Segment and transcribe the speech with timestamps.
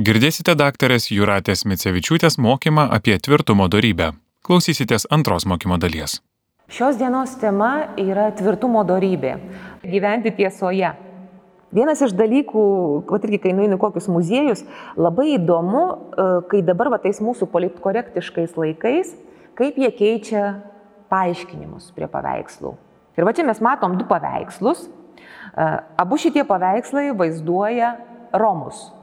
[0.00, 4.14] Girdėsite daktarės Juratės Micevičiūtės mokymą apie tvirtumo darybę.
[4.40, 6.22] Klausysitės antros mokymo dalies.
[6.72, 9.34] Šios dienos tema yra tvirtumo darybė-
[9.92, 10.94] gyventi tiesoje.
[11.76, 14.64] Vienas iš dalykų, kad irgi kai nueinu kokius muziejus,
[14.96, 19.14] labai įdomu, e, kai dabar va tais mūsų politkorektiškais laikais,
[19.54, 20.62] kaip jie keičia
[21.10, 22.74] paaiškinimus prie paveikslų.
[23.18, 24.88] Ir va čia mes matom du paveikslus.
[24.88, 27.98] E, abu šitie paveikslai vaizduoja
[28.32, 29.01] Romus.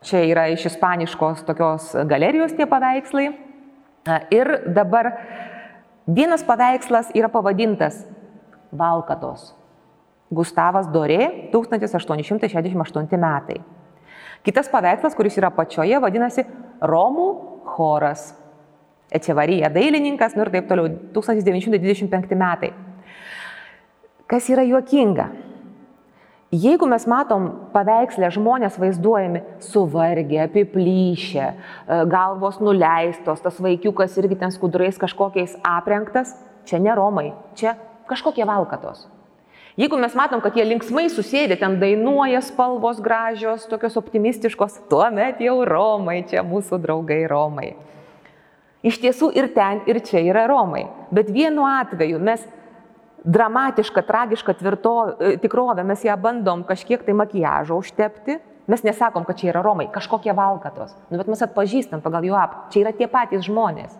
[0.00, 3.26] Čia yra iš ispaniškos tokios galerijos tie paveikslai.
[4.32, 5.10] Ir dabar
[6.08, 8.06] vienas paveikslas yra pavadintas
[8.72, 9.50] Valkatos.
[10.30, 13.58] Gustavas Dorė, 1868 metai.
[14.46, 16.46] Kitas paveikslas, kuris yra pačioje, vadinasi
[16.80, 17.26] Romų
[17.74, 18.30] choras.
[19.12, 22.70] Echevarija dailininkas, nu ir taip toliau, 1925 metai.
[24.30, 25.26] Kas yra juokinga?
[26.50, 34.50] Jeigu mes matom paveikslę žmonės vaizduojami suvargę, apiplyšę, e, galvos nuleistos, tas vaikiukas irgi ten
[34.50, 36.34] skudrais kažkokiais aprengtas,
[36.66, 37.76] čia ne Romai, čia
[38.10, 39.06] kažkokie valkatos.
[39.78, 45.62] Jeigu mes matom, kad jie linksmai susėdė, ten dainuoja spalvos gražios, tokios optimistiškos, tuomet jau
[45.64, 47.76] Romai, čia mūsų draugai Romai.
[48.82, 50.88] Iš tiesų ir ten, ir čia yra Romai.
[51.14, 52.42] Bet vienu atveju mes
[53.24, 58.38] dramatišką, tragišką tvirto, e, tikrovę, mes ją bandom kažkiek tai makiažo užtepti,
[58.70, 62.56] mes nesakom, kad čia yra Romai, kažkokie valkatos, nu, bet mes atpažįstam pagal jų ap,
[62.70, 63.96] čia yra tie patys žmonės.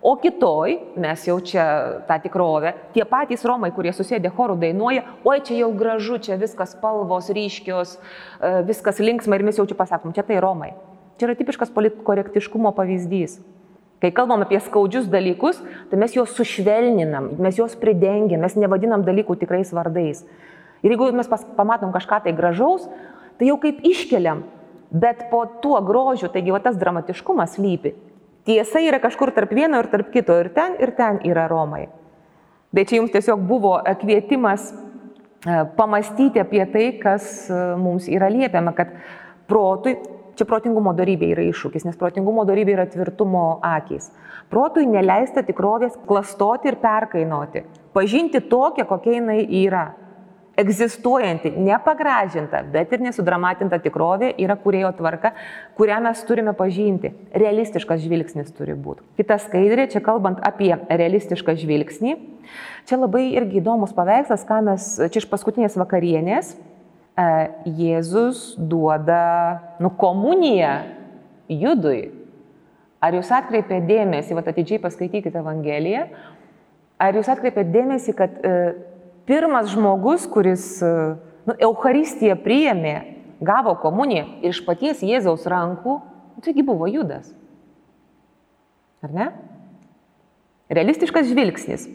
[0.00, 1.64] O kitoj, mes jau čia
[2.08, 6.72] tą tikrovę, tie patys Romai, kurie susėdė chorų dainuoja, oi čia jau gražu, čia viskas
[6.72, 7.98] spalvos, ryškios,
[8.40, 10.72] e, viskas linksma ir mes jau čia pasakom, čia tai Romai.
[11.20, 13.42] Čia yra tipiškas politkorektiškumo pavyzdys.
[14.00, 15.58] Kai kalbam apie skaudžius dalykus,
[15.90, 20.22] tai mes juos sušvelninam, mes juos pridengiam, mes nevadinam dalykų tikrais vardais.
[20.80, 22.86] Ir jeigu mes pas, pamatom kažką tai gražaus,
[23.36, 24.46] tai jau kaip iškeliam,
[24.90, 27.92] bet po tuo grožiu, taigi va tas dramatiškumas lypi.
[28.48, 31.90] Tiesa yra kažkur tarp vieno ir tarp kito, ir ten, ir ten yra Romai.
[32.72, 38.72] Bet čia jums tiesiog buvo kvietimas e, pamastyti apie tai, kas e, mums yra liepiama,
[38.72, 38.94] kad
[39.50, 39.98] protui
[40.40, 44.06] Čia protingumo darybė yra iššūkis, nes protingumo darybė yra tvirtumo akis.
[44.48, 47.60] Protui neleista tikrovės klastoti ir perkainoti.
[47.92, 49.82] Pažinti tokią, kokia jinai yra.
[50.56, 55.34] Egzistuojanti, nepagražinta, bet ir nesudramatinta tikrovė yra kurėjo tvarka,
[55.76, 57.12] kurią mes turime pažinti.
[57.36, 59.04] Realistiškas žvilgsnis turi būti.
[59.20, 62.16] Kita skaidrė, čia kalbant apie realistišką žvilgsnį.
[62.88, 66.56] Čia labai irgi įdomus paveikslas, ką mes čia iš paskutinės vakarienės
[67.66, 70.74] Jėzus duoda, nu, komuniją
[71.50, 72.10] judui.
[73.00, 76.04] Ar jūs atkreipėte dėmesį, va atidžiai paskaitykite Evangeliją,
[77.00, 78.54] ar jūs atkreipėte dėmesį, kad e,
[79.28, 80.92] pirmas žmogus, kuris e,
[81.48, 82.94] nu, Euharistiją priėmė,
[83.40, 85.96] gavo komuniją ir iš paties Jėzaus rankų,
[86.36, 87.32] nu, taigi buvo judas.
[89.00, 89.30] Ar ne?
[90.70, 91.88] Realistiškas žvilgsnis.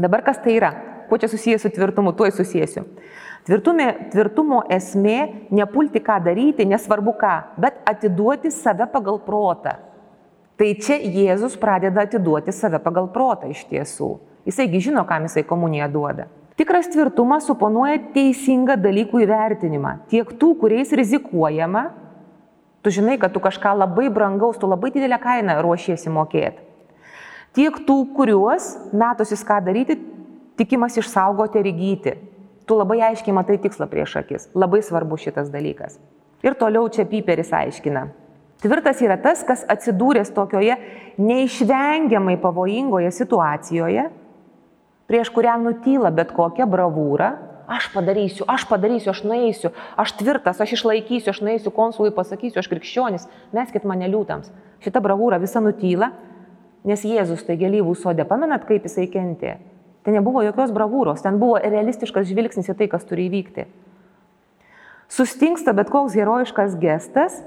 [0.00, 0.74] Dabar kas tai yra?
[1.10, 2.86] Kuo čia susijęs su tvirtumu, tuoj susijęsiu.
[3.48, 9.72] Tvirtumė, tvirtumo esmė nepulti ką daryti, nesvarbu ką, bet atiduoti save pagal protą.
[10.60, 14.10] Tai čia Jėzus pradeda atiduoti save pagal protą iš tiesų.
[14.46, 16.28] Jisaigi žino, kam jisai komuniją duoda.
[16.60, 19.94] Tikras tvirtumas suponuoja teisingą dalykų įvertinimą.
[20.12, 21.86] Tiek tų, kuriais rizikuojama,
[22.84, 26.60] tu žinai, kad tu kažką labai brangaus, tu labai didelę kainą ruošiesi mokėti.
[27.56, 29.96] Tiek tų, kuriuos metosis ką daryti,
[30.60, 32.14] tikimas išsaugoti ir įgyti
[32.70, 34.48] tu labai aiškiai matai tikslą prieš akis.
[34.54, 35.98] Labai svarbu šitas dalykas.
[36.46, 38.06] Ir toliau čia Piperis aiškina.
[38.62, 40.76] Tvirtas yra tas, kas atsidūręs tokioje
[41.18, 44.04] neišvengiamai pavojingoje situacijoje,
[45.10, 47.30] prieš kurią nutyla bet kokia bravūra,
[47.70, 52.70] aš padarysiu, aš padarysiu, aš nueisiu, aš tvirtas, aš išlaikysiu, aš nueisiu konsului, pasakysiu, aš
[52.70, 53.26] krikščionis,
[53.56, 54.52] meskit mane liūtams.
[54.84, 56.12] Šita bravūra visa nutyla,
[56.86, 59.56] nes Jėzus tai gėlyvų sodė, pamenat, kaip jisai kentė.
[60.04, 63.66] Ten nebuvo jokios bravūros, ten buvo realistiškas žvilgsnis į tai, kas turi įvykti.
[65.10, 67.40] Sustingsta bet koks herojiškas gestas,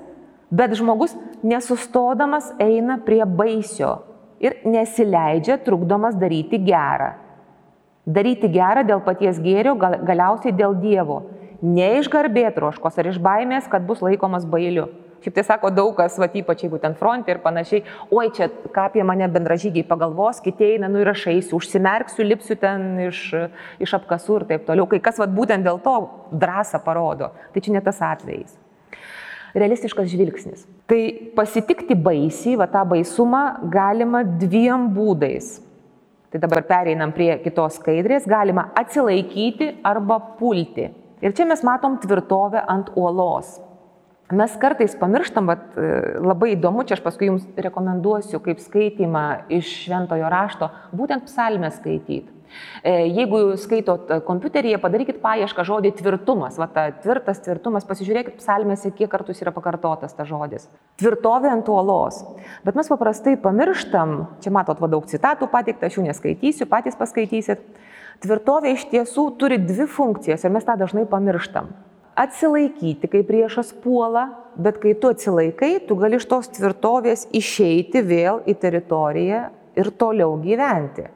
[0.53, 4.01] bet žmogus nesustodamas eina prie baisio
[4.43, 7.13] ir nesileidžia trukdomas daryti gerą.
[8.03, 11.21] Daryti gerą dėl paties gėrio, gal, galiausiai dėl Dievo.
[11.63, 14.89] Ne iš garbėtroškos ar iš baimės, kad bus laikomas bailiu.
[15.23, 18.89] Šiaip tai sako daug kas, va ypač jeigu ten fronte ir panašiai, oi čia ką
[18.89, 23.21] apie mane bendražygiai pagalvos, kiti eina, nu ir aš eisiu, užsimerksiu, lipsiu ten iš,
[23.79, 24.89] iš apkasų ir taip toliau.
[24.91, 25.95] Kai kas va būtent dėl to
[26.35, 28.59] drąsą parodo, tai čia ne tas atvejis.
[29.55, 30.65] Realistiškas žvilgsnis.
[30.89, 31.01] Tai
[31.37, 35.59] pasitikti baisiai, va tą baisumą galima dviem būdais.
[36.33, 40.89] Tai dabar pereinam prie kitos skaidrės, galima atsilaikyti arba pulti.
[41.23, 43.61] Ir čia mes matom tvirtovę ant uolos.
[44.33, 45.75] Mes kartais pamirštam, bet
[46.23, 52.43] labai įdomu, čia aš paskui jums rekomenduosiu kaip skaitimą iš šventojo rašto, būtent psalmę skaityti.
[52.83, 56.57] E, jeigu skaitot kompiuteryje, padarykit paiešką žodį tvirtumas.
[56.61, 60.67] Va, ta tvirtas tvirtumas, pasižiūrėkit psalmėse, kiek kartus yra pakartotas tas žodis.
[61.01, 62.21] Tvirtovė ant uolos.
[62.65, 67.63] Bet mes paprastai pamirštam, čia matot, va daug citatų pateikta, aš jų neskaitysiu, patys paskaitysit.
[68.23, 71.73] Tvirtovė iš tiesų turi dvi funkcijas ir mes tą dažnai pamirštam.
[72.13, 78.43] Atsilaikyti, kai priešas puola, bet kai tu atsilaikai, tu gali iš tos tvirtovės išeiti vėl
[78.45, 79.39] į teritoriją
[79.81, 81.07] ir toliau gyventi.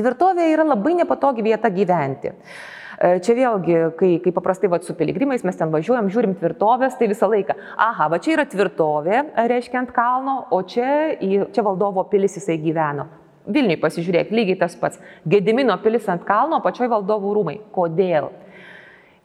[0.00, 2.32] Tvirtovė yra labai nepatogi vieta gyventi.
[2.32, 7.10] E, čia vėlgi, kai, kai paprastai va, su piligrimais mes ten važiuojam, žiūrim tvirtovės, tai
[7.12, 7.58] visą laiką,
[7.90, 13.10] aha, va čia yra tvirtovė, reiškia ant kalno, o čia, čia valdovo pilis jisai gyveno.
[13.52, 15.02] Vilniui pasižiūrėk, lygiai tas pats.
[15.28, 17.58] Gedimino pilis ant kalno, pačioj valdovų rūmai.
[17.74, 18.30] Kodėl?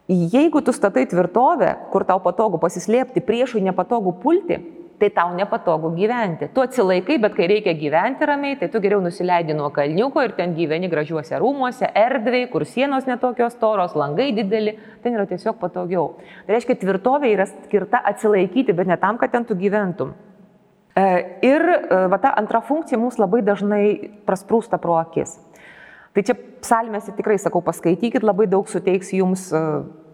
[0.07, 4.55] Jeigu tu statai tvirtovę, kur tau patogu pasislėpti, priešui nepatogu pulti,
[4.97, 6.47] tai tau nepatogu gyventi.
[6.53, 10.55] Tu atsilaikai, bet kai reikia gyventi ramiai, tai tu geriau nusileidi nuo kalniuko ir ten
[10.57, 16.15] gyveni gražiuose rūmuose, erdviai, kur sienos netokios toros, langai dideli, ten yra tiesiog patogiau.
[16.47, 20.15] Tai reiškia, tvirtovė yra skirta atsilaikyti, bet ne tam, kad ten tu gyventum.
[20.97, 21.03] E,
[21.45, 23.83] ir e, va, ta antra funkcija mums labai dažnai
[24.25, 25.35] prasprūsta pro akis.
[26.17, 29.59] Tai čia psalmėse tikrai sakau, paskaitykit, labai daug suteiks jums e,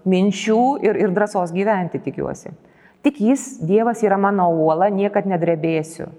[0.04, 2.52] minčių ir, ir drąsos gyventi, tikiuosi.
[3.08, 6.10] Tik jis, Dievas yra mano uola, niekad nedrebėsiu.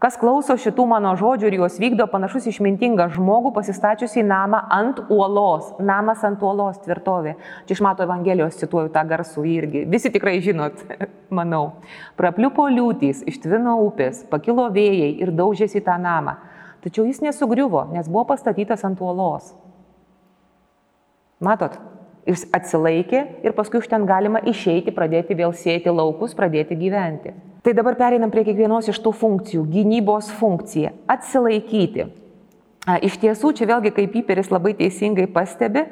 [0.00, 5.74] Kas klauso šitų mano žodžių ir juos vykdo, panašus išmintingą žmogų pasistačiusi namą ant uolos.
[5.84, 7.34] Namas ant uolos tvirtovė.
[7.68, 9.84] Čia iš Mato Evangelijos cituoju tą garsų irgi.
[9.92, 10.80] Visi tikrai žinot,
[11.38, 11.74] manau.
[12.16, 16.38] Prapliupo liūtys, ištvino upės, pakilo vėjai ir daužėsi tą namą.
[16.80, 19.52] Tačiau jis nesugriuvo, nes buvo pastatytas ant uolos.
[21.40, 21.76] Matot,
[22.28, 27.32] Jis atsilaikė ir paskui iš ten galima išeiti, pradėti vėl sėti laukus, pradėti gyventi.
[27.64, 29.64] Tai dabar pereinam prie kiekvienos iš tų funkcijų.
[29.72, 32.06] Gynybos funkcija- atsilaikyti.
[33.04, 35.84] Iš tiesų, čia vėlgi kaip Piperis labai teisingai pastebi,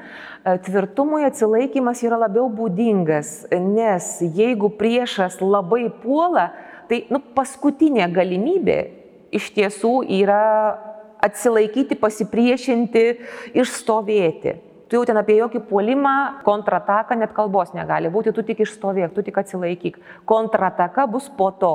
[0.44, 6.52] tvirtumui atsilaikimas yra labiau būdingas, nes jeigu priešas labai puola,
[6.88, 8.97] tai nu, paskutinė galimybė
[9.34, 10.44] iš tiesų yra
[11.24, 13.04] atsilaikyti, pasipriešinti,
[13.58, 14.56] išstovėti
[14.88, 16.16] tu jau ten apie jokį puolimą,
[16.46, 20.00] kontrataką net kalbos negali būti, tu tik išstovėk, tu tik atsilaikyk.
[20.28, 21.74] Kontrataka bus po to.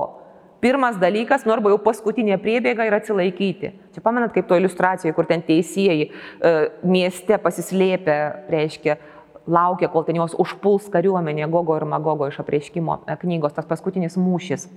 [0.63, 3.73] Pirmas dalykas, nu arba jau paskutinė priebėga yra atsilaikyti.
[3.93, 6.53] Čia pamenat kaip to iliustracijoje, kur ten teisėjai e,
[6.87, 8.15] mieste pasislėpę,
[8.53, 8.95] reiškia,
[9.43, 14.15] laukia, kol ten jos užpuls kariuomenė Gogo ir Magogo iš apreiškimo e, knygos, tas paskutinis
[14.15, 14.69] mūšis.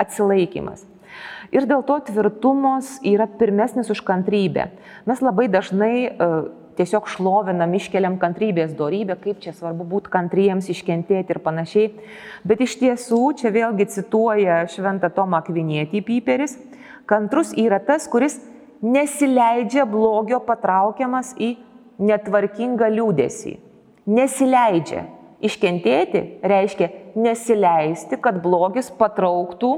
[0.00, 0.88] Atsilaikimas.
[1.54, 4.70] Ir dėl to tvirtumos yra pirmesnis už kantrybę.
[5.06, 6.46] Mes labai dažnai uh,
[6.78, 11.90] tiesiog šlovinam, iškeliam kantrybės darybę, kaip čia svarbu būti kantriems, iškentėti ir panašiai.
[12.46, 16.56] Bet iš tiesų, čia vėlgi cituoja šventą Tomą Kvinietį Piperis,
[17.10, 18.40] kantrus yra tas, kuris
[18.84, 21.54] nesileidžia blogio patraukiamas į
[22.02, 23.58] netvarkingą liūdėsį.
[24.10, 25.06] Nesileidžia.
[25.44, 26.88] Iškentėti reiškia
[27.20, 29.72] nesileisti, kad blogis patrauktų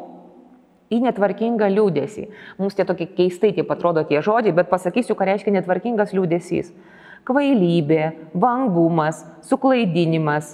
[0.92, 2.26] į netvarkingą liūdėsį.
[2.60, 6.70] Mums tie tokie keistai tie atrodo tie žodžiai, bet pasakysiu, ką reiškia netvarkingas liūdėsys.
[7.26, 10.52] Kvailybė, vangumas, suklaidinimas,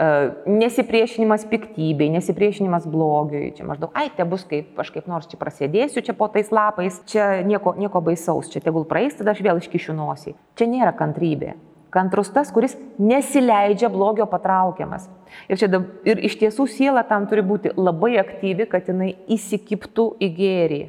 [0.00, 0.08] e,
[0.48, 3.52] nesipriešinimas piktybei, nesipriešinimas blogiui.
[3.58, 7.02] Čia maždaug, ai, te bus kaip, aš kaip nors čia prasidėsiu čia po tais lapais,
[7.10, 10.38] čia nieko, nieko baisaus, čia tegul praeis, tada aš vėl iškišiu nosį.
[10.56, 11.58] Čia nėra kantrybė.
[11.90, 15.08] Kantrus tas, kuris nesileidžia blogio patraukiamas.
[15.50, 15.68] Ir, čia,
[16.06, 20.82] ir iš tiesų siela tam turi būti labai aktyvi, kad jinai įsikiptų į gėrį,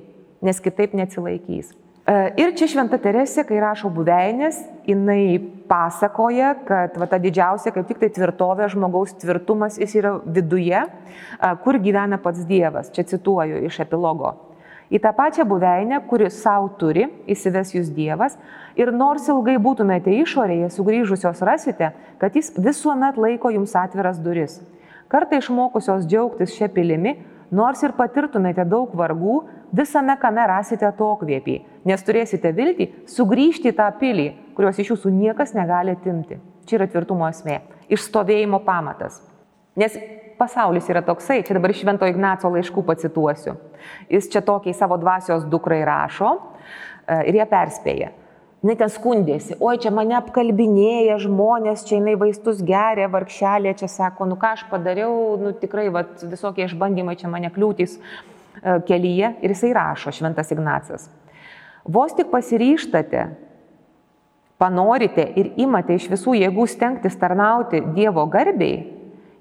[0.46, 1.74] nes kitaip neatsilaikys.
[2.02, 4.58] E, ir čia Šventa Teresė, kai rašo buveinės,
[4.90, 5.38] jinai
[5.70, 11.52] pasakoja, kad va, ta didžiausia, kaip tik tai tvirtovė, žmogaus tvirtumas, jis yra viduje, e,
[11.66, 12.90] kur gyvena pats Dievas.
[12.94, 14.34] Čia cituoju iš epilogo.
[14.92, 18.36] Į tą pačią buveinę, kuri savo turi, įsives jūs Dievas,
[18.76, 24.60] ir nors ilgai būtumėte išorėje, sugrįžusios rasite, kad jis visuomet laiko jums atviras duris.
[25.12, 27.16] Kartai išmokusios džiaugtis šią pilimi,
[27.56, 29.40] nors ir patirtumėte daug vargų,
[29.72, 31.58] visame kame rasite atokvėpį,
[31.88, 34.30] nes turėsite viltį sugrįžti į tą pilį,
[34.60, 36.40] kurios iš jūsų niekas negali atimti.
[36.68, 39.22] Čia yra tvirtumo esmė, išstovėjimo pamatas.
[39.76, 39.96] Nes
[40.42, 43.56] pasaulis yra toksai, čia dabar Švento Ignaco laiškų pacituosiu.
[44.12, 48.10] Jis čia tokiai savo dvasios dukrai rašo e, ir jie perspėja.
[48.62, 54.28] Jis ten skundėsi, oi čia mane apkalbinėja žmonės, čia jinai vaistus geria, vargšelė, čia sako,
[54.30, 58.02] nu ką aš padariau, nu tikrai vat, visokie išbandymai čia mane kliūtis e,
[58.86, 59.34] kelyje.
[59.42, 61.08] Ir jisai rašo, šventas Ignacas.
[61.88, 63.30] Vos tik pasiryštate,
[64.62, 68.84] panorite ir imate iš visų jėgų stengtis tarnauti Dievo garbiai,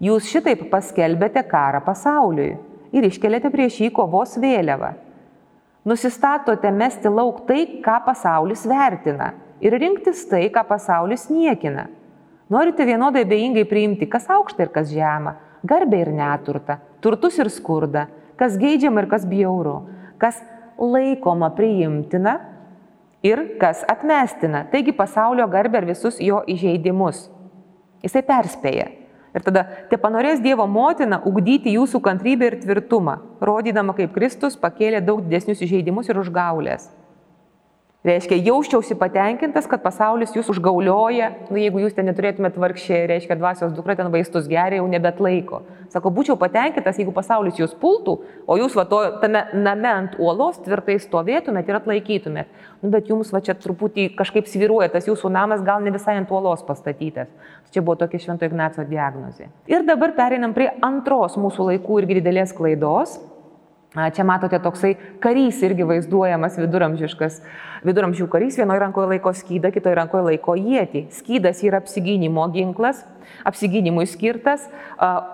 [0.01, 2.55] Jūs šitaip paskelbėte karą pasauliui
[2.97, 4.95] ir iškelėte prieš jį kovos vėliavą.
[5.85, 11.89] Nusistatote mesti lauk tai, ką pasaulis vertina ir rinktis tai, ką pasaulis niekina.
[12.51, 15.37] Norite vienodai bejingai priimti, kas aukšta ir kas žema,
[15.69, 18.07] garbę ir neturtą, turtus ir skurdą,
[18.41, 19.83] kas geidžiama ir kas bjauru,
[20.19, 20.41] kas
[20.81, 22.39] laikoma priimtina
[23.23, 24.65] ir kas atmestina.
[24.73, 27.29] Taigi pasaulio garbę ir visus jo įžeidimus.
[28.01, 28.89] Jisai perspėja.
[29.35, 35.05] Ir tada te panorės Dievo motina ugdyti jūsų kantrybę ir tvirtumą, rodydama, kaip Kristus pakėlė
[35.07, 36.89] daug didesnius įžeidimus ir užgaulės.
[38.01, 43.75] Reiškia, jausčiausi patenkintas, kad pasaulis jūs užgaulioja, nu, jeigu jūs ten neturėtumėte vargšė, reiškia, dvasios
[43.77, 45.59] dukra ten vaistus geria, jau nebet laiko.
[45.93, 48.15] Sako, būčiau patenkintas, jeigu pasaulis jūs pultų,
[48.49, 52.55] o jūs va to, tame name ant uolos tvirtai stovėtumėt ir atlaikytumėt.
[52.81, 56.33] Nu, bet jums va čia truputį kažkaip sviruoja, tas jūsų namas gal ne visai ant
[56.33, 57.29] uolos pastatytas.
[57.69, 59.51] Čia buvo tokia Švento Ignaco diagnozė.
[59.69, 63.19] Ir dabar pereinam prie antros mūsų laikų irgi didelės klaidos
[63.91, 67.41] Čia matote toksai karys irgi vaizduojamas viduramžiškas,
[67.83, 71.09] viduramžių karys, vienoje rankoje laiko skydą, kitoje rankoje laiko jėtį.
[71.11, 73.03] Skydas yra apsigynimo ginklas,
[73.43, 74.69] apsigynimui skirtas,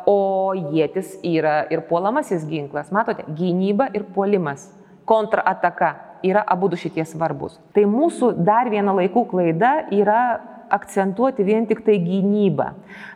[0.08, 2.88] o jėtis yra ir puolamasis ginklas.
[2.96, 4.70] Matote, gynyba ir puolimas,
[5.04, 5.92] kontrataka
[6.25, 7.60] yra abu šitie svarbus.
[7.76, 10.22] Tai mūsų dar viena laikų klaida yra
[10.70, 12.70] akcentuoti vien tik tai gynybą.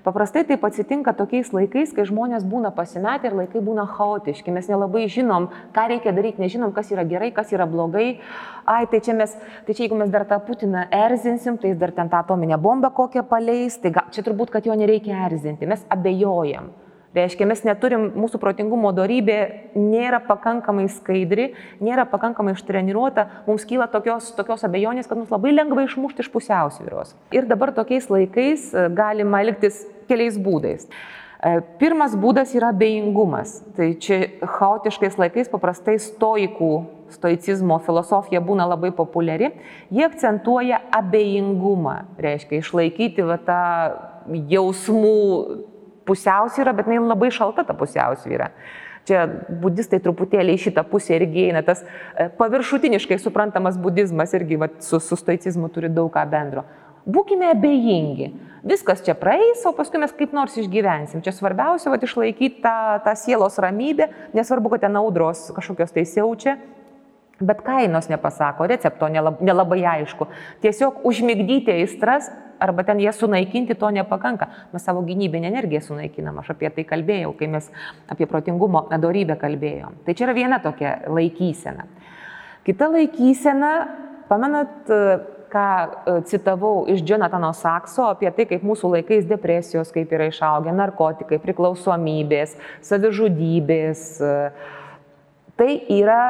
[0.05, 4.53] Paprastai taip atsitinka tokiais laikais, kai žmonės būna pasimetę ir laikai būna chaotiški.
[4.55, 8.21] Mes nelabai žinom, ką reikia daryti, nežinom, kas yra gerai, kas yra blogai.
[8.67, 9.35] Ai, tai čia, mes,
[9.67, 12.93] tai čia jeigu mes dar tą Putiną erzinsim, tai jis dar ten tą atominę bombą
[12.95, 15.69] kokią paleis, tai ga, čia turbūt, kad jo nereikia erzinti.
[15.69, 16.71] Mes abejojam.
[17.11, 19.39] Reiškia, mes neturim, mūsų protingumo darybė
[19.75, 21.49] nėra pakankamai skaidri,
[21.83, 27.17] nėra pakankamai ištreniruota, mums kyla tokios, tokios abejonės, kad mums labai lengva išmušti iš pusiausvyros.
[27.35, 30.87] Ir dabar tokiais laikais e, galima elgtis keliais būdais.
[30.87, 33.57] E, pirmas būdas yra abejingumas.
[33.75, 36.71] Tai čia chaotiškais laikais paprastai stoikų,
[37.17, 39.51] stoicizmo filosofija būna labai populiari.
[39.91, 43.61] Jie akcentuoja abejingumą, reiškia išlaikyti va, tą
[44.31, 45.19] jausmų
[46.11, 48.51] pusiausvyrą, bet jinai labai šalta ta pusiausvyra.
[49.09, 49.25] Čia
[49.63, 55.01] budistai truputėlį į šitą pusę irgi eina, tas e, paviršutiniškai suprantamas budizmas irgi va, su,
[55.01, 56.67] su stoicizmu turi daug ką bendro.
[57.09, 58.29] Būkime abejingi.
[58.71, 61.23] Viskas čia praeis, o paskui mes kaip nors išgyvensim.
[61.25, 62.75] Čia svarbiausia, va, išlaikyti tą,
[63.07, 66.59] tą sielos ramybę, nesvarbu, kad ten audros kažkokios tai siaučia,
[67.41, 70.29] bet kainos nepasako, recepto nelabai, nelabai aišku.
[70.61, 72.29] Tiesiog užmigdyti aistras
[72.61, 74.51] arba ten jas sunaikinti, to nepakanka.
[74.73, 77.71] Mes savo gynybinę energiją sunaikinam, aš apie tai kalbėjau, kai mes
[78.11, 80.01] apie protingumo darybę kalbėjom.
[80.07, 81.89] Tai čia yra viena tokia laikysena.
[82.67, 83.75] Kita laikysena,
[84.29, 84.91] pamenat,
[85.51, 85.67] ką
[86.07, 91.41] e, citavau iš Jonathano Sakso apie tai, kaip mūsų laikais depresijos, kaip yra išaugę narkotikai,
[91.43, 92.55] priklausomybės,
[92.87, 94.05] savižudybės.
[95.59, 96.23] Tai yra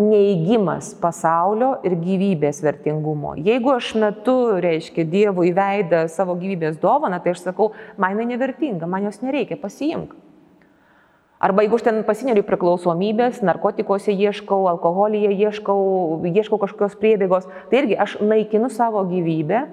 [0.00, 3.34] neįgymas pasaulio ir gyvybės vertingumo.
[3.40, 8.88] Jeigu aš metu, reiškia, Dievui veidą savo gyvybės dovaną, tai aš sakau, man jinai nevertinga,
[8.90, 10.14] man jos nereikia, pasiimk.
[11.36, 15.80] Arba jeigu aš ten pasineriu priklausomybės, narkotikuose ieškau, alkoholyje ieškau,
[16.24, 19.66] ieškau kažkokios priebėgos, tai irgi aš naikinu savo gyvybę,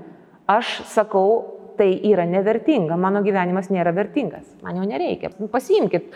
[0.52, 5.32] aš sakau, tai yra nevertinga, mano gyvenimas nėra vertingas, man jo nereikia.
[5.52, 6.12] Pasiimkit,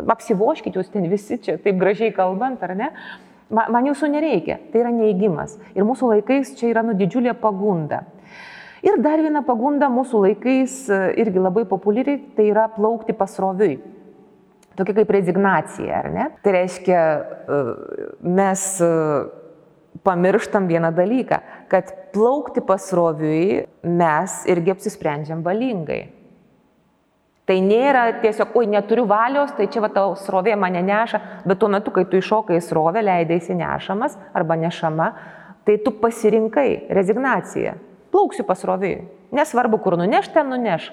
[0.00, 2.88] apsivoškit jūs ten visi čia, taip gražiai kalbant, ar ne?
[3.48, 4.58] Man, man jūsų nereikia.
[4.72, 5.56] Tai yra neįgymas.
[5.76, 8.04] Ir mūsų laikais čia yra nu didžiulė pagunda.
[8.84, 13.78] Ir dar viena pagunda mūsų laikais e, irgi labai populiari, tai yra plaukti pasroviui.
[14.78, 16.28] Tokia kaip rezignacija, ar ne?
[16.44, 17.00] Tai reiškia,
[17.56, 17.62] e,
[18.22, 18.92] mes e,
[20.06, 21.40] pamirštam vieną dalyką,
[21.72, 26.04] kad plaukti pasroviui mes irgi apsisprendžiam valingai.
[27.48, 31.70] Tai nėra tiesiog, oi, neturiu valios, tai čia va tau srovė mane neša, bet tuo
[31.72, 35.06] metu, kai tu iššokai srovę, leidėsi nešamas arba nešama,
[35.64, 37.78] tai tu pasirinkai rezignaciją.
[38.12, 39.06] Plauksiu pasroviui.
[39.32, 40.90] Nesvarbu, kur nuneš, ten nuneš.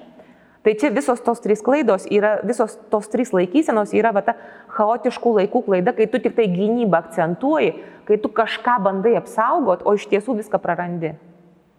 [0.63, 4.33] Tai čia visos tos trys klaidos yra, visos tos trys laikysenos yra va ta
[4.79, 7.75] chaotiškų laikų klaida, kai tu tik tai gynybą akcentuoji,
[8.07, 11.17] kai tu kažką bandai apsaugot, o iš tiesų viską prarandi.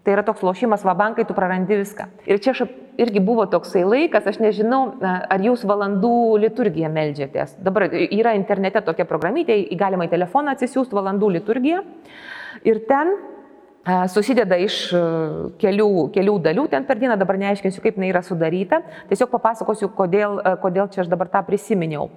[0.06, 2.04] Tai yra toks lošimas vabankai, tu prarandi viską.
[2.30, 2.52] Ir čia
[3.02, 7.56] irgi buvo toksai laikas, aš nežinau, ar jūs valandų liturgiją melžiatės.
[7.58, 11.82] Dabar yra internete tokia programytė, galima į telefoną atsisiųsti valandų liturgiją.
[12.70, 13.10] Ir ten
[14.14, 14.78] susideda iš
[15.58, 18.84] kelių, kelių dalių ten per dieną, dabar neaiškinsiu, kaip jinai yra sudaryta.
[19.10, 22.12] Tiesiog papasakosiu, kodėl, kodėl čia aš dabar tą prisiminiau.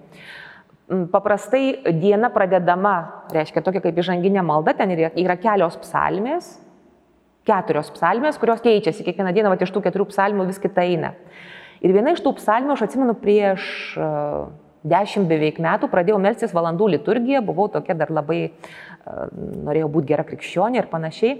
[1.09, 6.59] Paprastai diena pradedama, reiškia tokia kaip įžanginė malda, ten yra kelios psalmės,
[7.47, 11.13] keturios psalmės, kurios keičiasi kiekvieną dieną, va iš tų keturių psalmių vis kita eina.
[11.79, 13.63] Ir viena iš tų psalmių, aš atsimenu, prieš
[13.95, 14.09] e,
[14.89, 19.29] dešimt beveik metų pradėjau melstis valandų liturgiją, buvau tokia dar labai, e,
[19.67, 21.37] norėjau būti gera krikščionė ir panašiai.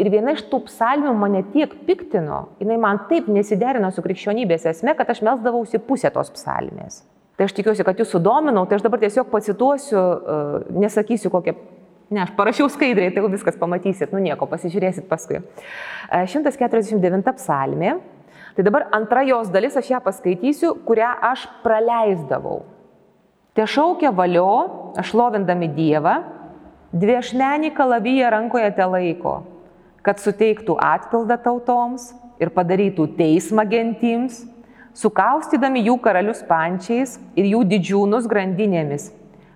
[0.00, 4.94] Ir viena iš tų psalmių mane tiek piktino, jinai man taip nesiderino su krikščionybės esme,
[4.96, 7.02] kad aš melsdavausi pusę tos psalmės.
[7.36, 11.56] Tai aš tikiuosi, kad jūs sudominau, tai aš dabar tiesiog pacituosiu, e, nesakysiu kokią
[12.10, 15.44] Ne, aš parašiau skaidriai, tai jau viskas pamatysit, nu nieko, pasižiūrėsit paskui.
[16.10, 17.94] 149 psalmė,
[18.54, 22.64] Tai dabar antra jos dalis, aš ją paskaitysiu, kurią aš praleisdavau.
[23.54, 26.16] Te šaukia valio, šlovindami Dievą,
[26.92, 29.34] dviešmenį kalavyje rankoje te laiko,
[30.06, 32.10] kad suteiktų atpildą tautoms
[32.42, 34.42] ir padarytų teismą gentims,
[34.98, 39.12] sukaustydami jų karalius pančiais ir jų didžiūnus grandinėmis,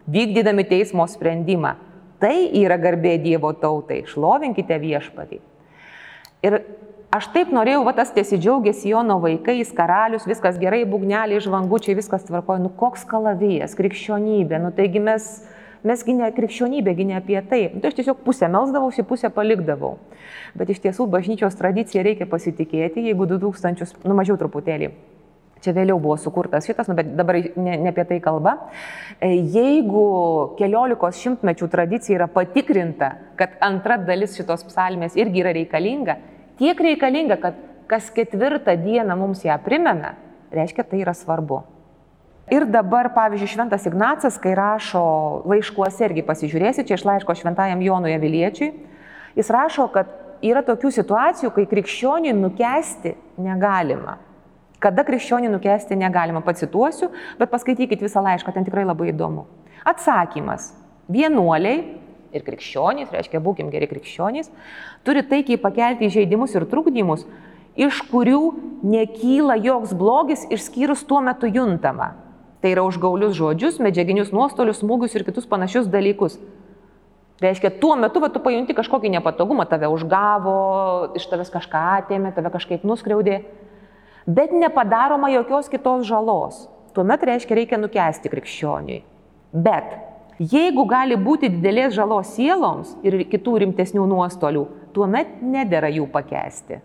[0.06, 1.74] vykdydami teismo sprendimą.
[2.22, 5.40] Tai yra garbė Dievo tautai, šlovinkite viešpatį.
[6.44, 6.60] Ir
[7.14, 12.64] Aš taip norėjau, va tas tiesidžiaugės Jono vaikais, karalius, viskas gerai, būgneliai, žvangučiai, viskas tvarkoja.
[12.64, 15.28] Nu koks kalavijas, krikščionybė, nu taigi mes,
[15.86, 17.60] mesgi ne krikščionybė, gi ne apie tai.
[17.70, 19.92] Nu, tai aš tiesiog pusę melsdavausi, pusę palikdavau.
[20.58, 24.90] Bet iš tiesų bažnyčios tradicija reikia pasitikėti, jeigu 2000, nu mažiau truputėlį.
[25.64, 28.58] Čia vėliau buvo sukurtas šitas, nu, bet dabar ne, ne apie tai kalba.
[29.16, 30.04] E, jeigu
[30.58, 36.18] keliolikos šimtmečių tradicija yra patikrinta, kad antra dalis šitos psalmės irgi yra reikalinga,
[36.60, 40.18] tiek reikalinga, kad kas ketvirtą dieną mums ją primena,
[40.52, 41.62] reiškia, tai yra svarbu.
[42.52, 45.00] Ir dabar, pavyzdžiui, Šventas Ignacas, kai rašo
[45.48, 48.68] laiškuose, irgi pasižiūrėsi, čia iš laiško Šventajam Jonui Aviliečiui,
[49.38, 50.12] jis rašo, kad
[50.44, 54.18] yra tokių situacijų, kai krikščionį nukesti negalima.
[54.84, 57.08] Kada krikščionį nukesti negalima, pacituosiu,
[57.40, 59.46] bet paskaitykit visą laišką, ten tikrai labai įdomu.
[59.88, 60.74] Atsakymas.
[61.08, 61.78] Vienuoliai
[62.34, 64.50] ir krikščionys, reiškia būkim geri krikščionys,
[65.06, 67.24] turi taikiai pakelti įžeidimus ir trukdymus,
[67.78, 68.42] iš kurių
[68.84, 72.12] nekyla joks blogis išskyrus tuo metu juntama.
[72.60, 76.38] Tai yra užgaulius žodžius, medžiaginius nuostolius, smūgius ir kitus panašius dalykus.
[77.42, 80.54] Reiškia, tuo metu va, tu pajunti kažkokį nepatogumą, tave užgavo,
[81.18, 83.42] iš tavęs kažką atėmė, tave kažkaip nuskriaudė,
[84.26, 86.64] bet nepadaroma jokios kitos žalos.
[86.94, 89.02] Tuomet reiškia, reikia nukesti krikščioniui.
[89.54, 89.96] Bet
[90.34, 94.64] Jeigu gali būti didelės žalos sieloms ir kitų rimtesnių nuostolių,
[94.96, 96.80] tuomet nedėra jų pakesti.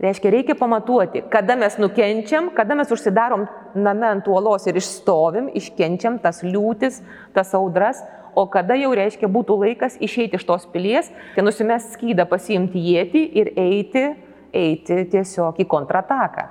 [0.00, 3.42] Reiškia, reikia pamatuoti, kada mes nukenčiam, kada mes užsidarom
[3.74, 7.02] name ant uolos ir išstovim, iškenčiam tas liūtis,
[7.34, 8.04] tas audras,
[8.38, 13.26] o kada jau reiškia būtų laikas išeiti iš tos pilies, tai nusimest skydą, pasiimti jėti
[13.42, 14.06] ir eiti,
[14.52, 16.48] eiti tiesiog į kontrataką.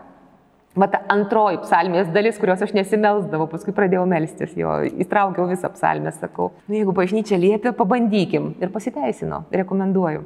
[0.79, 6.51] Vat antroji psalmės dalis, kurios aš nesimelsdavau, paskui pradėjau melstis, jo įtraukiau visą psalmę, sakau,
[6.67, 8.53] nu, jeigu bažnyčia liepia, pabandykim.
[8.61, 10.23] Ir pasiteisino, rekomenduoju.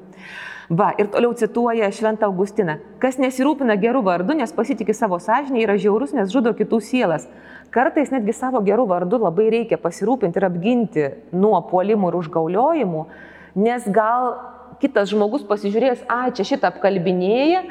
[0.73, 2.77] Va, ir toliau cituoja Šventą Augustiną.
[3.01, 7.27] Kas nesirūpina gerų vardu, nes pasitikė savo sąžinę, yra žiaurus, nes žudo kitų sielas.
[7.73, 11.05] Kartais netgi savo gerų vardu labai reikia pasirūpinti ir apginti
[11.36, 13.05] nuo puolimų ir užgauliojimų,
[13.63, 14.31] nes gal
[14.84, 17.63] kitas žmogus pasižiūrės, a, čia šitą apkalbinėja,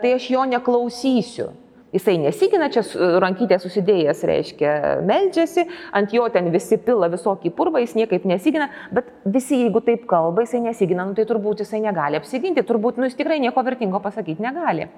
[0.00, 1.50] tai aš jo neklausysiu.
[1.92, 2.80] Jisai nesigina, čia
[3.20, 4.70] rankytė susidėjęs, reiškia,
[5.04, 10.06] meldžiasi, ant jo ten visi pila visokį purvą, jis niekaip nesigina, bet visi, jeigu taip
[10.08, 14.00] kalba, jisai nesigina, nu, tai turbūt jisai negali apsiginti, turbūt, nu, jis tikrai nieko vertingo
[14.00, 14.88] pasakyti negali.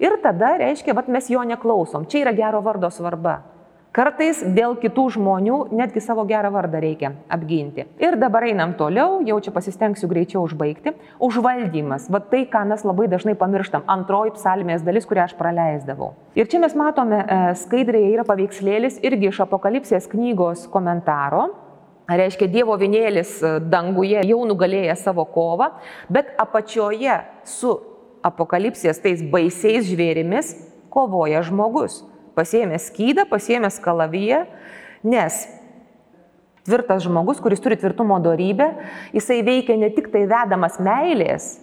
[0.00, 2.08] Ir tada, reiškia, bet mes jo neklausom.
[2.08, 3.42] Čia yra gero vardo svarba.
[3.98, 7.82] Kartais dėl kitų žmonių netgi savo gerą vardą reikia apginti.
[7.98, 10.92] Ir dabar einam toliau, jau čia pasistengsiu greičiau užbaigti.
[11.18, 16.12] Užvaldymas, va tai, ką mes labai dažnai pamirštam, antroji psalmės dalis, kurią aš praleisdavau.
[16.38, 21.48] Ir čia mes matome e, skaidrėje yra paveikslėlis irgi iš apokalipsės knygos komentaro.
[22.06, 25.72] Reiškia, Dievo vinėlis e, danguje jau nugalėja savo kovą,
[26.06, 27.74] bet apačioje su
[28.22, 30.54] apokalipsės tais baisiais žvėrimis
[30.94, 31.98] kovoja žmogus
[32.38, 34.44] pasiemęs skydą, pasiemęs kalaviją,
[35.02, 35.44] nes
[36.68, 38.72] tvirtas žmogus, kuris turi tvirtumo darybę,
[39.16, 41.54] jisai veikia ne tik tai vedamas meilės,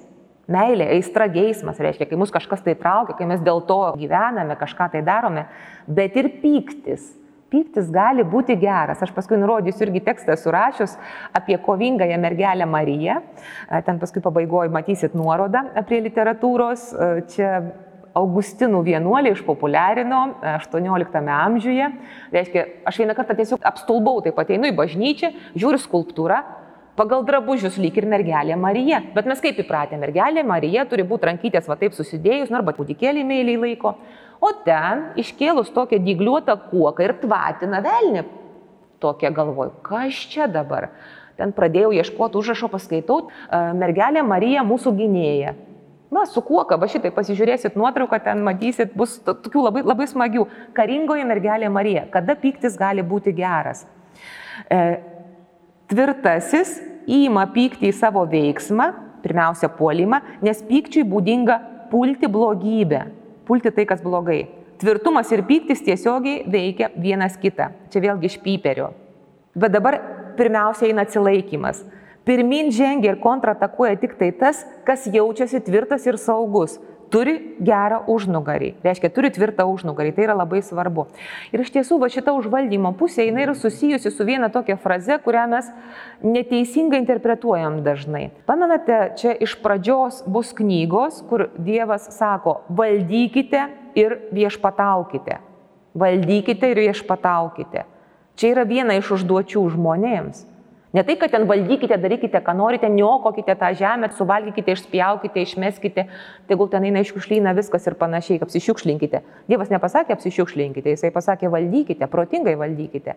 [0.51, 4.89] meilė, aistra, geismas, reiškia, kai mus kažkas tai traukia, kai mes dėl to gyvename, kažką
[4.95, 5.47] tai darome,
[5.87, 7.13] bet ir pyktis.
[7.53, 9.03] Pyktis gali būti geras.
[9.05, 10.95] Aš paskui nurodysiu irgi tekstą surašius
[11.37, 13.19] apie kovingąją mergelę Mariją.
[13.85, 16.87] Ten paskui pabaigoje matysit nuorodą prie literatūros.
[17.31, 17.51] Čia
[18.15, 20.19] Augustinų vienuolį išpopuliarino
[20.55, 21.89] 18 amžiuje.
[22.31, 26.37] Reiškia, aš vieną kartą tiesiog apstulbau, taip ateinu į bažnyčią, žiūriu skulptūrą,
[26.95, 29.01] pagal drabužius lyg ir mergelė Marija.
[29.17, 33.27] Bet mes kaip įpratę, mergelė Marija turi būti rankytės va taip susidėjus, nu, arba kūdikėlį
[33.27, 33.97] meiliai laiko.
[34.39, 38.25] O ten iškėlus tokią dygliuotą kuoką ir tvatina velnį.
[39.03, 40.93] Tokia galvoju, kas čia dabar?
[41.35, 43.25] Ten pradėjau ieškoti užrašo paskaitau,
[43.75, 45.57] mergelė Marija mūsų gynėja.
[46.15, 50.45] Va, su kuoka, va šitai pasižiūrėsit nuotrauką, ten matysit, bus tokių labai, labai smagių.
[50.77, 53.83] Karingoji mergelė Marija, kada pyktis gali būti geras.
[54.71, 54.79] E,
[55.91, 58.91] tvirtasis įima pyktį į savo veiksmą,
[59.25, 61.57] pirmiausia, puolimą, nes pykčiui būdinga
[61.91, 63.01] pulti blogybę,
[63.49, 64.45] pulti tai, kas blogai.
[64.79, 67.71] Tvirtumas ir pyktis tiesiogiai veikia vienas kitą.
[67.91, 68.91] Čia vėlgi iš pyperio.
[69.55, 69.99] Bet dabar
[70.39, 71.83] pirmiausia eina atsilaikimas.
[72.25, 76.79] Pirmin žengia ir kontratakuoja tik tai tas, kas jaučiasi tvirtas ir saugus
[77.15, 78.71] turi gerą užnugarį.
[78.83, 80.13] Reiškia, turi tvirtą užnugarį.
[80.15, 81.07] Tai yra labai svarbu.
[81.53, 85.45] Ir iš tiesų, va šita užvaldymo pusė, jinai yra susijusi su viena tokia fraze, kurią
[85.51, 85.69] mes
[86.25, 88.29] neteisingai interpretuojam dažnai.
[88.49, 93.67] Pamenate, čia iš pradžios bus knygos, kur Dievas sako, valdykite
[93.99, 95.39] ir viešpataukite.
[95.95, 97.85] Valdykite ir viešpataukite.
[98.35, 100.43] Čia yra viena iš užduočių žmonėms.
[100.95, 106.05] Ne tai, kad ten valdykite, darykite, ką norite, niokokite tą žemę, suvalgykite, išspjaukite, išmeskite,
[106.47, 109.19] tegul ten eina iššiukšlyna viskas ir panašiai, apsišiukšlinkite.
[109.51, 113.15] Dievas nepasakė apsišiukšlinkite, jisai pasakė valdykite, protingai valdykite.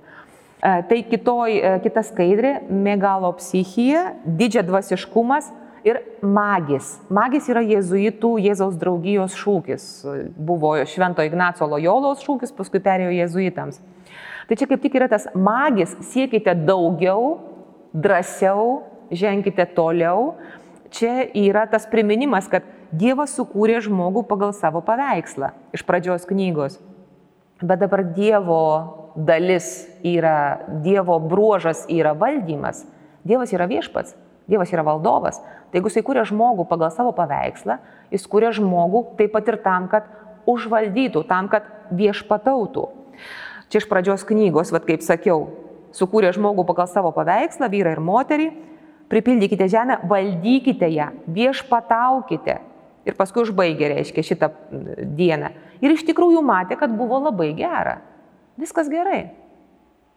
[0.58, 2.52] E, tai kitoj, e, kita skaidrė-
[2.88, 5.52] megalopsichija, didžia dvasiškumas
[5.86, 6.96] ir magis.
[7.08, 9.84] Magis yra jėzuitų Jėzaus draugijos šūkis.
[10.34, 13.78] Buvo Švento Ignaco Lojolos šūkis, paskui perėjo jėzuitams.
[14.48, 17.38] Tai čia kaip tik yra tas magis, siekite daugiau,
[17.98, 20.36] drąsiau, ženkite toliau.
[20.90, 26.78] Čia yra tas priminimas, kad Dievas sukūrė žmogų pagal savo paveikslą iš pradžios knygos.
[27.60, 28.62] Bet dabar Dievo
[29.18, 32.86] dalis yra, Dievo bruožas yra valdymas.
[33.28, 34.14] Dievas yra viešpats,
[34.48, 35.42] Dievas yra valdovas.
[35.68, 37.76] Tai jeigu jisai kūrė žmogų pagal savo paveikslą,
[38.14, 40.08] jis kūrė žmogų taip pat ir tam, kad
[40.48, 42.86] užvaldytų, tam, kad viešpatautų.
[43.68, 45.50] Čia iš pradžios knygos, vad kaip sakiau,
[45.98, 48.48] sukūrė žmogų pagal savo paveikslą, vyrą ir moterį,
[49.08, 52.60] pripildykite žemę, valdykite ją, viešpataukite.
[53.08, 54.50] Ir paskui užbaigė, reiškia, šitą
[55.16, 55.54] dieną.
[55.80, 58.00] Ir iš tikrųjų matė, kad buvo labai gera.
[58.60, 59.30] Viskas gerai.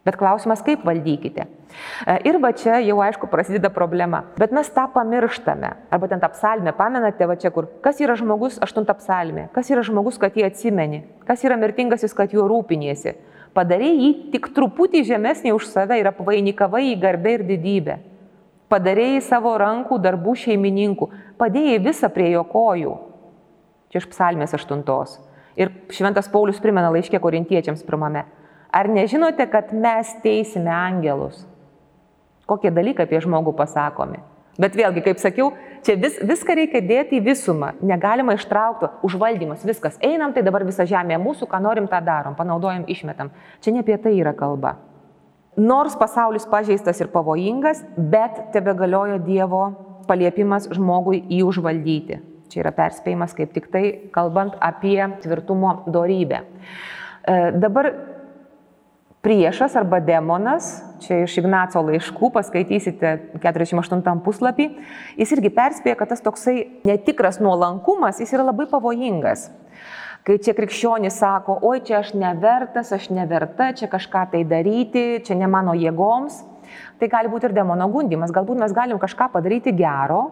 [0.02, 1.44] Bet klausimas, kaip valdykite.
[1.46, 4.24] E, ir va čia jau aišku prasideda problema.
[4.34, 5.70] Bet mes tą pamirštame.
[5.94, 7.70] Arba ten tą psalmę, pamenate, va čia kur.
[7.84, 9.46] Kas yra žmogus, aštunta psalmė.
[9.54, 11.04] Kas yra žmogus, kad jį atsimeni.
[11.28, 13.14] Kas yra mirtingasis, kad juo rūpiniesi
[13.56, 17.98] padarė jį tik truputį žemesnį už save ir apvainikavai į garbę ir didybę.
[18.72, 21.08] Padarėjai savo rankų darbų šeimininkų,
[21.40, 22.94] padėjai visą prie jo kojų.
[23.92, 25.18] Čia iš psalmės aštuntos.
[25.60, 28.24] Ir Šventas Paulius primena laiškė korintiečiams pirmame.
[28.72, 31.42] Ar nežinote, kad mes teisime angelus?
[32.48, 34.22] Kokie dalykai apie žmogų pasakomi?
[34.60, 35.52] Bet vėlgi, kaip sakiau,
[35.86, 37.72] čia vis, viską reikia dėti į visumą.
[37.80, 39.96] Negalima ištraukti užvaldymas, viskas.
[40.04, 43.32] Einam, tai dabar visa žemė mūsų, ką norim, tą darom, panaudojam, išmetam.
[43.64, 44.76] Čia ne apie tai yra kalba.
[45.56, 49.64] Nors pasaulis pažeistas ir pavojingas, bet tebe galioja Dievo
[50.08, 52.20] paliepimas žmogui jį užvaldyti.
[52.52, 56.42] Čia yra perspėjimas kaip tik tai, kalbant apie tvirtumo darybę.
[56.42, 57.88] E, dabar
[59.22, 64.68] priešas arba demonas, čia iš Ignaco laiškų, paskaitysite 48 puslapį,
[65.20, 66.56] jis irgi perspėja, kad tas toksai
[66.88, 69.48] netikras nuolankumas, jis yra labai pavojingas.
[70.26, 75.38] Kai čia krikščionis sako, oi čia aš nevertas, aš neverta, čia kažką tai daryti, čia
[75.38, 76.42] ne mano jėgoms,
[76.98, 78.34] tai gali būti ir demono gundimas.
[78.34, 80.28] Galbūt mes galim kažką padaryti gero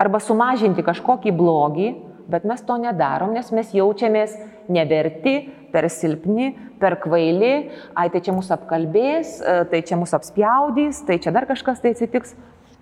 [0.00, 1.90] arba sumažinti kažkokį blogį,
[2.30, 4.36] bet mes to nedarom, nes mes jaučiamės
[4.70, 5.38] neverti,
[5.70, 7.54] per silpni, per kvaili,
[7.94, 11.94] ai tai čia mūsų apkalbės, e, tai čia mūsų apspjaudys, tai čia dar kažkas tai
[11.94, 12.34] atsitiks.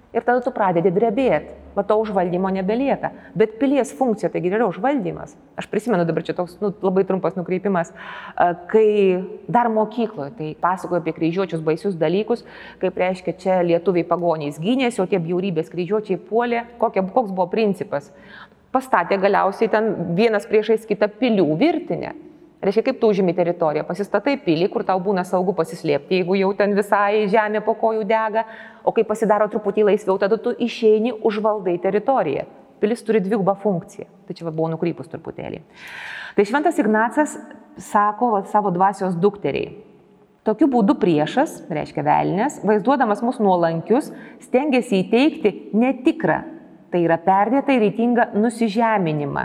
[0.09, 3.11] Ir tada tu pradedi drebėti, va to užvaldymo nebelieka.
[3.37, 5.35] Bet pilies funkcija taigi yra užvaldymas.
[5.61, 8.88] Aš prisimenu dabar čia toks nu, labai trumpas nukreipimas, e, kai
[9.53, 12.46] dar mokykloje, tai pasakoju apie kryžiuočius baisius dalykus,
[12.81, 18.09] kaip reiškia čia lietuviai pagonys gynėsi, o tie bjaurybės kryžiuočiai puolė, kokia, koks buvo principas.
[18.79, 22.14] Pastatė galiausiai ten vienas priešais kitą pilių virtinę.
[22.62, 26.75] Reiškia, kaip tu užimi teritoriją, pasistatai pilį, kur tau būna saugu pasislėpti, jeigu jau ten
[26.75, 28.43] visai žemė po kojų dega,
[28.83, 32.49] o kai pasidaro truputį laisviau, tada tu išeini užvaldai teritoriją.
[32.83, 34.09] Pilis turi dvigubą funkciją.
[34.27, 35.62] Tai čia va, buvo nukrypus truputėlį.
[36.35, 37.38] Tai šventas Ignacas
[37.79, 39.77] sako va, savo dvasios dukteriai.
[40.47, 44.11] Tokiu būdu priešas, reiškia velnės, vaizduodamas mus nuolankius,
[44.43, 46.43] stengiasi įteikti netikrą,
[46.92, 49.44] tai yra perdėtą ir įtingą nusižeminimą.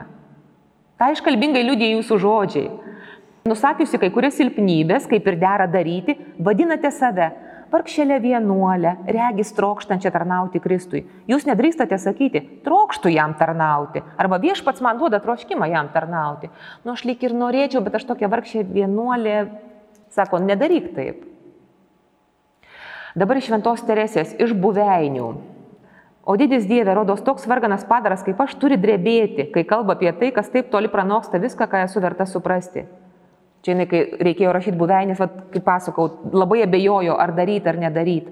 [1.00, 2.68] Tai iškalbingai liūdė jūsų žodžiai.
[3.50, 7.32] Nusakiusi kai kurias silpnybės, kaip ir dera daryti, vadinate save
[7.74, 11.02] vargšelę vienuolę, regis trokštančią tarnauti Kristui.
[11.28, 16.52] Jūs nedrįstate sakyti, trokštų jam tarnauti, arba viešpats man duoda troškimą jam tarnauti.
[16.86, 19.38] Nu, aš lyg ir norėčiau, bet aš tokia vargšė vienuolė,
[20.14, 21.26] sako, nedaryk taip.
[23.18, 25.34] Dabar iš Ventos Teresės, iš buveinių.
[26.24, 30.32] O didis Dieve, rodos toks varganas padaras kaip aš turi drebėti, kai kalba apie tai,
[30.32, 32.86] kas taip toli pranoksta viską, ką esu verta suprasti.
[33.64, 38.32] Čia, jinai, kai reikėjo rašyti buveinės, va, kaip pasakau, labai abejojo, ar daryti ar nedaryti.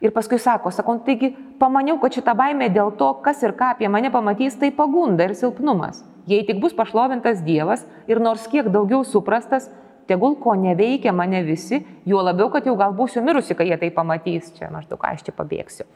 [0.00, 3.90] Ir paskui sako, sakau, taigi pamaniau, kad šita baimė dėl to, kas ir ką apie
[3.92, 6.00] mane pamatys, tai pagunda ir silpnumas.
[6.30, 9.68] Jei tik bus pašlovintas Dievas ir nors kiek daugiau suprastas,
[10.10, 13.92] tegul ko neveikia mane visi, juo labiau, kad jau gal būsiu mirusi, kai jie tai
[13.94, 15.86] pamatys, čia maždaug aš čia pabėgsiu.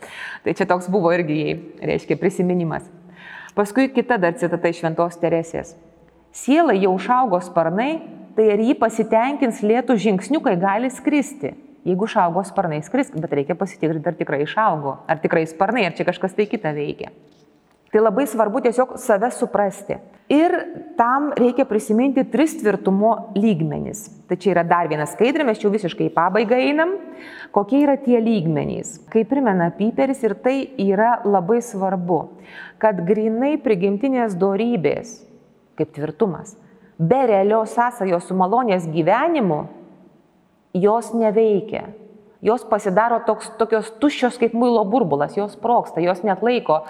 [0.46, 1.56] Tai čia toks buvo irgi, jai,
[1.92, 2.86] reiškia, prisiminimas.
[3.54, 5.74] Paskui kita dar citata iš Šventos Teresės.
[6.34, 8.00] Siela jau užaugo sparnai,
[8.34, 11.54] tai ar jį pasitenkins lėtų žingsnių, kai gali skristi.
[11.84, 16.06] Jeigu išaugo sparnai, skrisk, bet reikia pasitikrinti, ar tikrai išaugo, ar tikrai sparnai, ar čia
[16.08, 17.12] kažkas tai kita veikia.
[17.94, 19.94] Tai labai svarbu tiesiog save suprasti.
[20.34, 20.50] Ir
[20.98, 24.08] tam reikia prisiminti tris tvirtumo lygmenys.
[24.26, 26.96] Tai čia yra dar vienas skaidrė, mes čia visiškai į pabaigą einam.
[27.54, 28.96] Kokie yra tie lygmenys?
[29.14, 32.18] Kaip primena Piperis ir tai yra labai svarbu,
[32.82, 35.20] kad grinai prigimtinės dorybės,
[35.78, 36.56] kaip tvirtumas,
[36.98, 39.68] be realios sąsajos su malonės gyvenimu,
[40.74, 41.92] jos neveikia.
[42.44, 46.82] Jos pasidaro toks, tokios tuščios kaip muilo burbulas, jos proksta, jos net laiko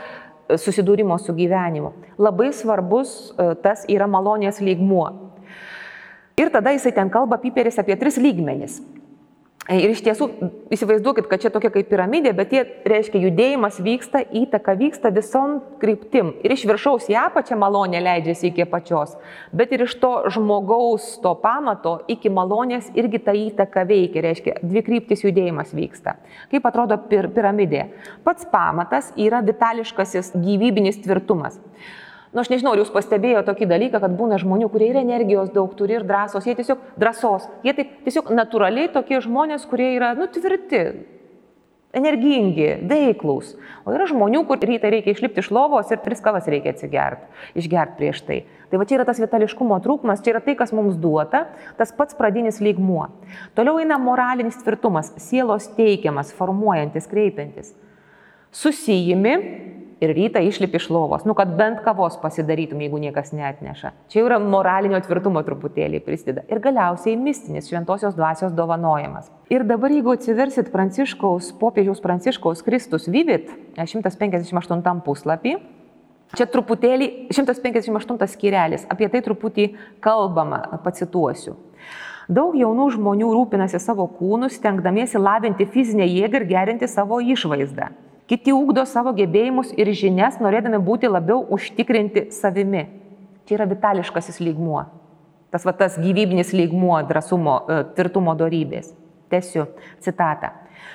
[0.48, 1.92] susidūrimo su gyvenimu.
[2.20, 5.06] Labai svarbus e, tas yra malonės lygmuo.
[6.40, 8.80] Ir tada jisai ten kalba piperis apie tris lygmenis.
[9.64, 10.26] Ir iš tiesų
[10.76, 16.34] įsivaizduokit, kad čia tokia kaip piramidė, bet jie reiškia judėjimas vyksta, įtaka vyksta visom kryptim.
[16.44, 19.14] Ir iš viršaus į apačią malonė leidžiasi iki pačios,
[19.56, 24.84] bet ir iš to žmogaus to pamato iki malonės irgi ta įtaka veikia, reiškia dvi
[24.84, 26.18] kryptis judėjimas vyksta.
[26.52, 27.86] Kaip atrodo pir piramidė?
[28.26, 31.56] Pats pamatas yra vitališkasis gyvybinis tvirtumas.
[32.34, 35.70] Nu, aš nežinau, ar jūs pastebėjote tokį dalyką, kad būna žmonių, kurie ir energijos daug
[35.78, 40.26] turi, ir drąsos, jie tiesiog drąsos, jie taip tiesiog natūraliai tokie žmonės, kurie yra, nu,
[40.34, 40.80] tvirti,
[41.94, 43.52] energingi, veiklus.
[43.86, 47.28] O yra žmonių, kur ryte reikia išlipti iš lovos ir tris kavas reikia atsigerti,
[47.62, 48.40] išgerti prieš tai.
[48.70, 51.44] Tai va čia yra tas vitališkumo trūkumas, čia yra tai, kas mums duota,
[51.78, 53.06] tas pats pradinis lygmuo.
[53.54, 57.70] Toliau eina moralinis tvirtumas, sielos teikiamas, formuojantis, kreipiantis.
[58.54, 59.38] Susijimi
[60.02, 63.92] ir rytą išlipi iš lovos, nu, kad bent kavos pasidarytum, jeigu niekas neatneša.
[64.12, 66.46] Čia jau yra moralinio tvirtumo truputėlį prisideda.
[66.50, 69.30] Ir galiausiai mistinis šventosios dvasios dovanojimas.
[69.52, 75.58] Ir dabar, jeigu atsiversit Pranciškaus, popiežiaus Pranciškaus Kristus Vivit, 158 puslapį,
[76.34, 79.68] Čia truputėlį 158 skirelis, apie tai truputį
[80.02, 81.54] kalbama, pacituosiu.
[82.32, 87.90] Daug jaunų žmonių rūpinasi savo kūnų, stengdamiesi lavinti fizinę jėgą ir gerinti savo išvaizdą.
[88.30, 92.86] Kiti ūkdo savo gebėjimus ir žinias, norėdami būti labiau užtikrinti savimi.
[93.44, 94.86] Čia yra vitališkasis lygmuo.
[95.52, 98.94] Tas va tas gyvybinis lygmuo drąsumo, e, tvirtumo darybės.
[99.28, 99.66] Tesiu
[100.00, 100.54] citatą.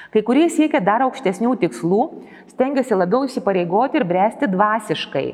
[0.09, 2.01] Kai kurie siekia dar aukštesnių tikslų,
[2.49, 5.27] stengiasi labiau įsipareigoti ir bręsti dvasiškai.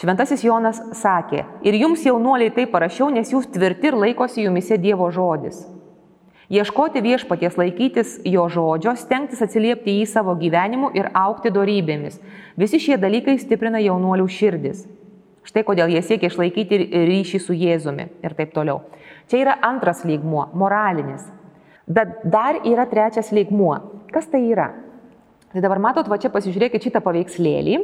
[0.00, 5.10] Šventasis Jonas sakė, ir jums jaunuoliai tai parašiau, nes jūs tvirti ir laikosi jumise Dievo
[5.12, 5.60] žodis.
[6.50, 12.16] Ieškoti viešpaties, laikytis jo žodžio, stengtis atsiliepti į savo gyvenimu ir aukti darybėmis.
[12.58, 14.80] Visi šie dalykai stiprina jaunuolių širdis.
[15.46, 18.82] Štai kodėl jie siekia išlaikyti ryšį su Jėzumi ir taip toliau.
[19.30, 21.22] Čia yra antras lygmuo- moralinis.
[21.86, 23.78] Bet dar yra trečias lygmuo.
[24.10, 24.72] Kas tai yra?
[25.52, 27.78] Tai dabar matot, va čia pasižiūrėkit šitą paveikslėlį.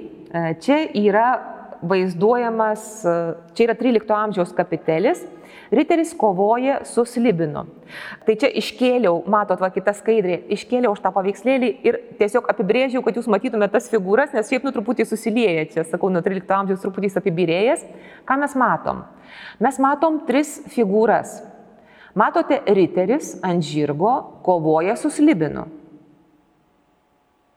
[0.59, 3.17] Čia yra vaizduojamas, e,
[3.57, 5.25] čia yra 13 amžiaus kapitelis,
[5.71, 7.65] riteris kovoja su slibinu.
[8.27, 13.19] Tai čia iškėliau, matot, va kita skaidrė, iškėliau už tą paveikslėlį ir tiesiog apibrėžiau, kad
[13.19, 17.13] jūs matytumėte tas figūras, nes šiaip nu truputį susilieja, čia sakau, nuo 13 amžiaus truputį
[17.23, 17.85] apibirėjęs.
[18.29, 19.05] Ką mes matom?
[19.63, 21.41] Mes matom tris figūras.
[22.17, 25.67] Matote, riteris ant žirgo kovoja su slibinu.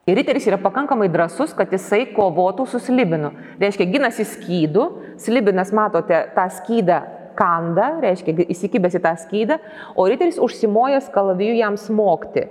[0.10, 3.30] Ir riteris yra pakankamai drasus, kad jisai kovotų su slibinu.
[3.62, 4.86] Reiškia, ginasi skydų,
[5.22, 7.02] slibinas, matote, tą skydą
[7.38, 9.60] kanda, reiškia, įsikibęs į tą skydą,
[9.96, 12.48] o riteris užsimojęs kalaviju jam smogti.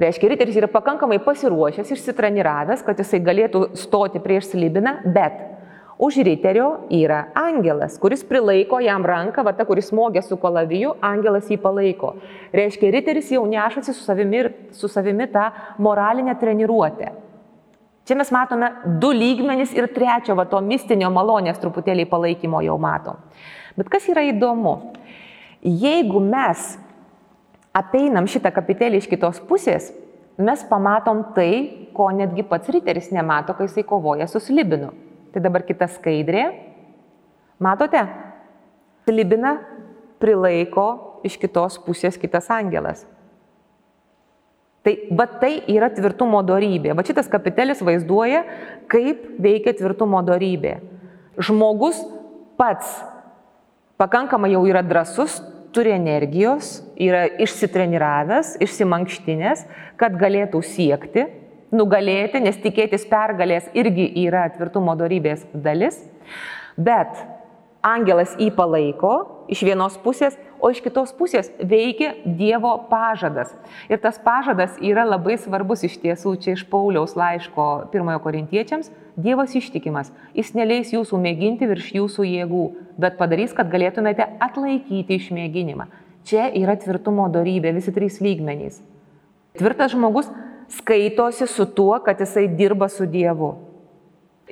[0.00, 5.38] Reiškia, riteris yra pakankamai pasiruošęs, išsitreniravęs, kad jisai galėtų stoti prieš slibiną, bet
[5.98, 11.46] Už riterio yra angelas, kuris prilaiko jam ranką, va ta, kuris smogė su kalaviju, angelas
[11.50, 12.16] jį palaiko.
[12.54, 14.42] Reiškia, riteris jau nešasi su savimi,
[14.74, 17.12] su savimi tą moralinę treniruotę.
[18.04, 23.22] Čia mes matome du lygmenys ir trečio, va to mistinio malonės truputėlį palaikymo jau matom.
[23.78, 24.74] Bet kas yra įdomu,
[25.62, 26.74] jeigu mes
[27.74, 29.88] apeinam šitą kapitelį iš kitos pusės,
[30.36, 34.90] mes pamatom tai, ko netgi pats riteris nemato, kai jisai kovoja su slibinu.
[35.34, 36.46] Tai dabar kita skaidrė.
[37.58, 38.04] Matote?
[39.10, 39.56] Libiną
[40.22, 40.86] prilaiko
[41.26, 43.02] iš kitos pusės kitas angelas.
[44.84, 46.92] Tai, bet tai yra tvirtumo darybė.
[46.94, 48.44] Va šitas kapitelis vaizduoja,
[48.92, 50.76] kaip veikia tvirtumo darybė.
[51.40, 51.98] Žmogus
[52.60, 53.00] pats
[53.98, 55.40] pakankamai jau yra drasus,
[55.74, 59.64] turi energijos, yra išsitreniravęs, išsimankštinės,
[59.98, 61.26] kad galėtų siekti,
[61.74, 65.98] nugalėti, nes tikėtis pergalės irgi yra tvirtumo darybės dalis.
[66.78, 67.18] Bet
[67.84, 69.14] angelas jį palaiko
[69.52, 73.52] iš vienos pusės, o iš kitos pusės veikia Dievo pažadas.
[73.92, 78.88] Ir tas pažadas yra labai svarbus iš tiesų, čia iš Pauliaus laiško pirmojo korintiečiams.
[79.14, 82.64] Dievas ištikimas, jis neleis jūsų mėginti virš jūsų jėgų,
[82.98, 85.86] bet padarys, kad galėtumėte atlaikyti išmėginimą.
[86.24, 88.80] Čia yra tvirtumo darybė, visi trys lygmenys.
[89.54, 90.32] Tvirtas žmogus
[90.68, 93.54] skaitosi su tuo, kad jisai dirba su Dievu.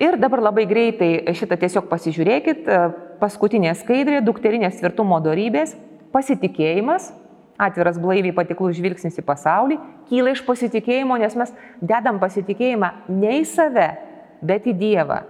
[0.00, 2.68] Ir dabar labai greitai šitą tiesiog pasižiūrėkit.
[3.20, 5.76] Paskutinė skaidrė- dukterinės tvirtumo darybės
[6.12, 7.12] pasitikėjimas,
[7.60, 13.46] atviras blaiviai patiklus žvilgsnis į pasaulį, kyla iš pasitikėjimo, nes mes dedam pasitikėjimą ne į
[13.46, 13.88] save,
[14.42, 15.22] bet į Dievą.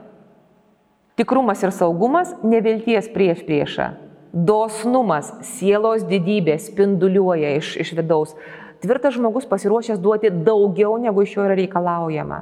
[1.17, 3.93] Tikrumas ir saugumas- nevilties prieš priešą.
[4.33, 8.35] Dosnumas, sielos didybė spinduliuoja iš, iš vidaus.
[8.83, 12.41] Tvirtas žmogus pasiruošęs duoti daugiau, negu iš jo yra reikalaujama.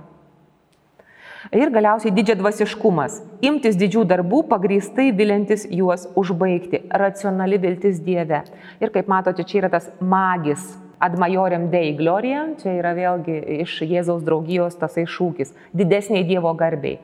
[1.57, 3.19] Ir galiausiai didžiadvasiškumas.
[3.45, 6.83] Imtis didžių darbų, pagrįstai vilintis juos užbaigti.
[7.03, 8.43] Racionali viltis Dieve.
[8.81, 10.65] Ir kaip matote, čia yra tas magis.
[11.01, 15.53] Ad majorem Dei Gloria, čia yra vėlgi iš Jėzaus draugijos tasai šūkis.
[15.77, 17.01] Didesniai Dievo garbiai.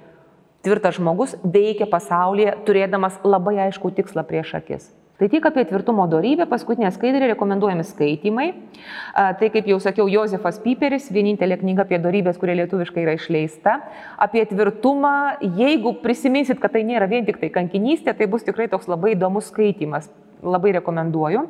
[0.64, 4.88] Tvirtas žmogus veikia pasaulyje, turėdamas labai aišku tikslą prieš akis.
[5.16, 8.50] Tai tiek apie tvirtumo darybę, paskutinė skaidrė rekomenduojami skaitimai.
[9.16, 13.78] Tai kaip jau sakiau, Josefas Piperis, vienintelė knyga apie darybės, kurie lietuviškai yra išleista.
[14.20, 18.90] Apie tvirtumą, jeigu prisiminsit, kad tai nėra vien tik tai kankinystė, tai bus tikrai toks
[18.92, 20.10] labai įdomus skaitimas.
[20.44, 21.46] Labai rekomenduoju.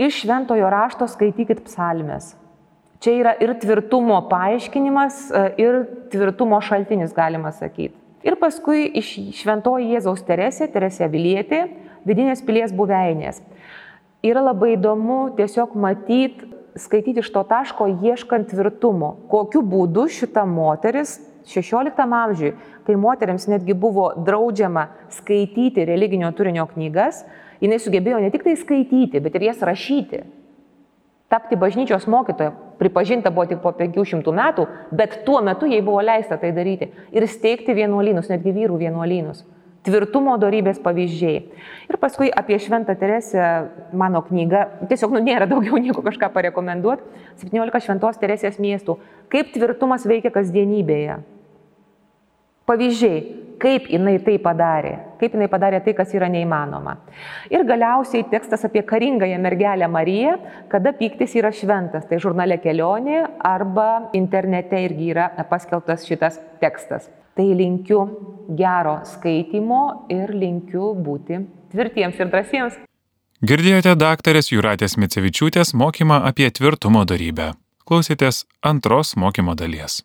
[0.00, 2.32] Iš šventojo rašto skaitykit psalmes.
[3.04, 5.26] Čia yra ir tvirtumo paaiškinimas,
[5.60, 7.92] ir tvirtumo šaltinis, galima sakyti.
[8.26, 11.60] Ir paskui iš šventoji Jėzaus Teresė, Teresė Vilietė,
[12.08, 13.42] vidinės pilies buveinės.
[14.24, 21.18] Yra labai įdomu tiesiog matyti, skaityti iš to taško, ieškant tvirtumo, kokiu būdu šita moteris
[21.48, 22.54] 16 amžiui,
[22.86, 27.22] kai moteriams netgi buvo draudžiama skaityti religinio turinio knygas,
[27.62, 30.24] jinai sugebėjo ne tik tai skaityti, bet ir jas rašyti.
[31.28, 34.64] Tapti bažnyčios mokytoja, pripažinta buvo tik po 500 metų,
[34.96, 39.44] bet tuo metu jai buvo leista tai daryti ir steigti vienuolynus, netgi vyrų vienuolynus
[39.88, 41.40] tvirtumo darybės pavyzdžiai.
[41.88, 43.48] Ir paskui apie Šventą Teresę,
[43.96, 48.98] mano knyga, tiesiog nu, nėra daugiau nieko kažką parekomenduoti, 17 Šventos Teresės miestų,
[49.32, 51.20] kaip tvirtumas veikia kasdienybėje.
[52.68, 53.20] Pavyzdžiai,
[53.62, 56.98] kaip jinai tai padarė, kaip jinai padarė tai, kas yra neįmanoma.
[57.52, 60.36] Ir galiausiai tekstas apie karingąją mergelę Mariją,
[60.72, 67.08] kada pyktis yra šventas, tai žurnale kelionė arba internete irgi yra paskelbtas šitas tekstas.
[67.38, 68.00] Tai linkiu
[68.58, 71.38] gero skaitimo ir linkiu būti
[71.70, 72.78] tvirtiems ir drąsiems.
[73.46, 77.52] Girdėjote daktarės Juratės Micevičiūtės mokymą apie tvirtumo darybę.
[77.86, 80.00] Klausėtės antros mokymo dalies.